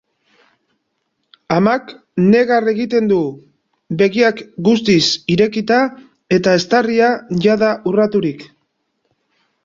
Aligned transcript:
Amak 1.55 1.91
negar 2.29 2.69
egiten 2.71 3.09
du, 3.11 3.19
begiak 3.99 4.41
guztiz 4.69 5.03
irekita 5.33 5.77
eta 6.39 6.55
eztarria 6.61 7.11
jada 7.45 7.69
urraturik. 7.93 8.43